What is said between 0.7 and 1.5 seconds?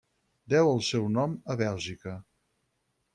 seu nom